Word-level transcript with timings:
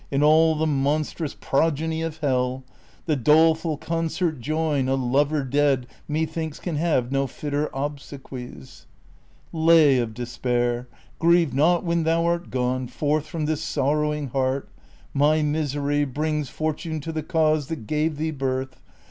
And 0.11 0.23
all 0.23 0.55
the 0.55 0.65
monstrous 0.65 1.35
progeny 1.39 2.01
of 2.01 2.17
hell, 2.17 2.63
The 3.05 3.15
doleful 3.15 3.77
concert 3.77 4.39
join: 4.39 4.89
a 4.89 4.95
lover 4.95 5.43
dead 5.43 5.85
Methinks 6.07 6.57
can 6.59 6.75
have 6.77 7.11
no 7.11 7.27
fitter 7.27 7.69
obsequies. 7.71 8.87
Lay 9.53 9.99
of 9.99 10.15
despair, 10.15 10.87
grieve 11.19 11.53
not 11.53 11.83
when 11.83 12.01
thou 12.01 12.25
art 12.25 12.49
gone 12.49 12.87
Forth 12.87 13.27
from 13.27 13.45
this 13.45 13.61
sorrowhig 13.63 14.31
heart: 14.31 14.69
my 15.13 15.43
misery 15.43 16.03
Brings 16.03 16.49
fortune 16.49 16.99
to 17.01 17.11
the 17.11 17.21
cause 17.21 17.67
that 17.67 17.85
gave 17.85 18.17
thee 18.17 18.31
birth; 18.31 18.37
Then 18.41 18.41
banish 18.41 18.49
sadness 18.49 18.57
even 18.57 18.59
in 18.63 18.69
the 18.71 18.77
tomb. 18.77 18.97